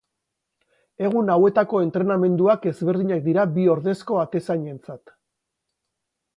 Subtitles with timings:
[1.09, 5.17] Egun hauetako entrenamenduak ezberdinak dira bi ordezko atezainentzat.